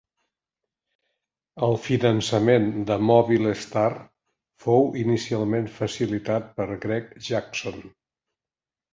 [1.65, 3.91] El finançament de MobileStar
[4.65, 7.79] fou inicialment facilitat per Greg Jackson.